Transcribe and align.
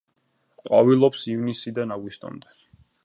ყვავილობს 0.61 1.21
ივნისიდან 1.33 1.95
აგვისტომდე. 1.97 2.59